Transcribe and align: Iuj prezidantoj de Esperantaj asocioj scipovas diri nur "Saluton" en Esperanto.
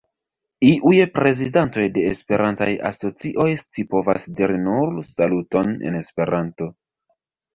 Iuj 0.67 0.93
prezidantoj 1.17 1.83
de 1.97 2.05
Esperantaj 2.11 2.69
asocioj 2.89 3.47
scipovas 3.61 4.25
diri 4.39 4.57
nur 4.63 4.97
"Saluton" 5.11 5.71
en 5.91 5.99
Esperanto. 6.03 6.71